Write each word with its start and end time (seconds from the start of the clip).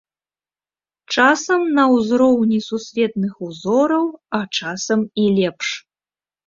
Часам 1.15 1.61
на 1.77 1.83
ўзроўні 1.97 2.59
сусветных 2.71 3.33
узораў, 3.51 4.05
а 4.41 4.43
часам 4.57 4.99
і 5.25 5.33
лепш. 5.39 5.67